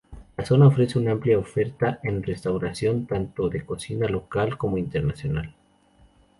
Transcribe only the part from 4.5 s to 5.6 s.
como internacional.